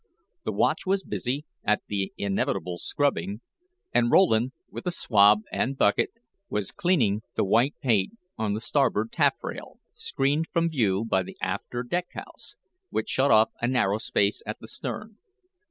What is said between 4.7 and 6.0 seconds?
a swab and